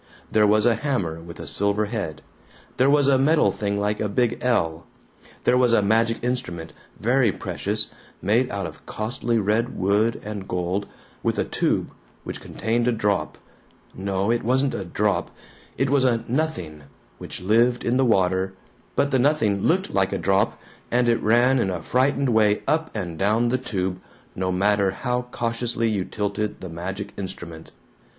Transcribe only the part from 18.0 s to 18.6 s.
water,